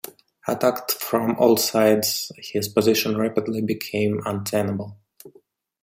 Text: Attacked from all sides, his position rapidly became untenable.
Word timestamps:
Attacked 0.47 0.93
from 0.93 1.35
all 1.37 1.57
sides, 1.57 2.31
his 2.35 2.67
position 2.67 3.17
rapidly 3.19 3.61
became 3.61 4.19
untenable. 4.25 4.97